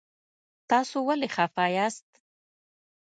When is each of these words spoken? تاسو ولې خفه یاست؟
تاسو 0.69 0.97
ولې 1.07 1.27
خفه 1.35 1.65
یاست؟ 1.75 2.07